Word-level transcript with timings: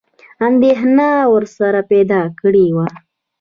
انېدښنه 0.45 1.09
ورسره 1.33 1.81
پیدا 1.91 2.21
کړې 2.39 2.65
وه. 2.75 2.87